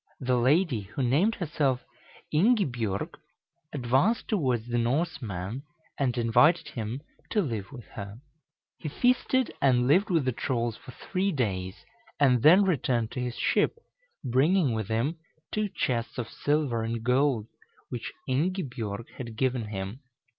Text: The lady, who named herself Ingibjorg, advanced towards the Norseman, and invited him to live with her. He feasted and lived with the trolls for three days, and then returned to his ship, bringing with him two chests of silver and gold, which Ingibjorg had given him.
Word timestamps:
The 0.19 0.35
lady, 0.39 0.81
who 0.95 1.03
named 1.03 1.35
herself 1.35 1.85
Ingibjorg, 2.33 3.17
advanced 3.71 4.27
towards 4.27 4.65
the 4.67 4.79
Norseman, 4.79 5.61
and 5.99 6.17
invited 6.17 6.69
him 6.69 7.01
to 7.29 7.39
live 7.43 7.71
with 7.71 7.85
her. 7.93 8.19
He 8.79 8.89
feasted 8.89 9.53
and 9.61 9.85
lived 9.87 10.09
with 10.09 10.25
the 10.25 10.31
trolls 10.31 10.75
for 10.75 10.89
three 10.89 11.31
days, 11.31 11.85
and 12.19 12.41
then 12.41 12.63
returned 12.63 13.11
to 13.11 13.19
his 13.21 13.35
ship, 13.35 13.77
bringing 14.23 14.73
with 14.73 14.87
him 14.87 15.19
two 15.51 15.69
chests 15.69 16.17
of 16.17 16.29
silver 16.29 16.81
and 16.81 17.03
gold, 17.03 17.45
which 17.89 18.11
Ingibjorg 18.27 19.05
had 19.19 19.35
given 19.37 19.65
him. 19.65 19.99